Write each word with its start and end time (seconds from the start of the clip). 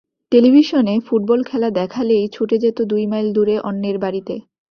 টেলিভিশনে 0.31 0.95
ফুটবল 0.99 1.39
খেলা 1.43 1.69
দেখালেই 1.71 2.25
ছুটে 2.27 2.55
যেত 2.57 2.77
দুই 2.83 3.03
মাইল 3.05 3.27
দূরে 3.33 3.55
অন্যের 3.59 3.97
বাড়িতে। 3.99 4.35